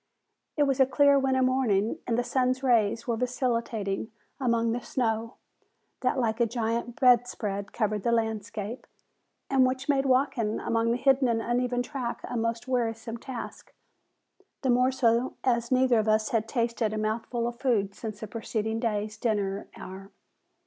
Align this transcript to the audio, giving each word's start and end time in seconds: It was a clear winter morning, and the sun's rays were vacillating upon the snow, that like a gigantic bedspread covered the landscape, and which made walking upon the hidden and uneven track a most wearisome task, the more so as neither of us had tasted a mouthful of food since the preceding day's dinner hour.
It 0.57 0.63
was 0.63 0.79
a 0.79 0.87
clear 0.87 1.19
winter 1.19 1.43
morning, 1.43 1.99
and 2.07 2.17
the 2.17 2.23
sun's 2.23 2.63
rays 2.63 3.05
were 3.05 3.17
vacillating 3.17 4.11
upon 4.39 4.71
the 4.71 4.81
snow, 4.81 5.35
that 5.99 6.17
like 6.17 6.39
a 6.39 6.47
gigantic 6.47 6.99
bedspread 6.99 7.71
covered 7.71 8.01
the 8.01 8.11
landscape, 8.11 8.87
and 9.47 9.63
which 9.63 9.87
made 9.87 10.07
walking 10.07 10.59
upon 10.59 10.89
the 10.89 10.97
hidden 10.97 11.27
and 11.27 11.39
uneven 11.39 11.83
track 11.83 12.21
a 12.23 12.35
most 12.35 12.67
wearisome 12.67 13.17
task, 13.17 13.73
the 14.63 14.71
more 14.71 14.91
so 14.91 15.35
as 15.43 15.71
neither 15.71 15.99
of 15.99 16.07
us 16.07 16.29
had 16.29 16.47
tasted 16.47 16.93
a 16.93 16.97
mouthful 16.97 17.45
of 17.45 17.59
food 17.59 17.93
since 17.93 18.21
the 18.21 18.27
preceding 18.27 18.79
day's 18.79 19.17
dinner 19.17 19.67
hour. 19.75 20.09